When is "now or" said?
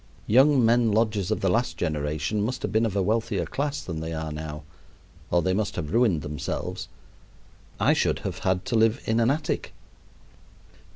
4.31-5.43